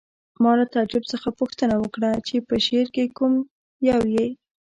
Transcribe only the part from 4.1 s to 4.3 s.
یې